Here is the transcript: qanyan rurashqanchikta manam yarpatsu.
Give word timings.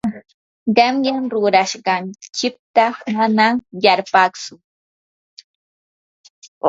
qanyan 0.77 1.23
rurashqanchikta 1.33 2.85
manam 3.13 3.55
yarpatsu. 3.83 4.53